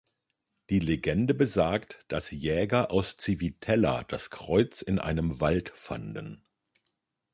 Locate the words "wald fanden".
5.39-6.43